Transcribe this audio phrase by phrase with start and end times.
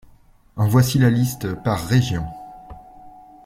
[0.55, 2.23] En voici la liste, par région.